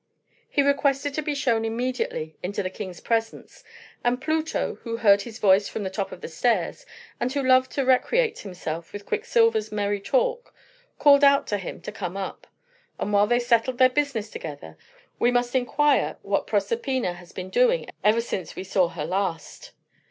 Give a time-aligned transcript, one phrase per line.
[0.49, 3.63] He requested to be shown immediately into the king's presence;
[4.03, 6.87] and Pluto, who heard his voice from the top of the stairs,
[7.19, 10.55] and who loved to recreate himself with Quicksilver's merry talk,
[10.97, 12.47] called out to him to come up.
[12.99, 14.75] And while they settle their business together,
[15.19, 19.69] we must inquire what Proserpina has been doing ever since we saw her last.